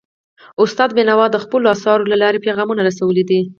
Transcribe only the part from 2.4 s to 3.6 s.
پیغامونه رسولي دي.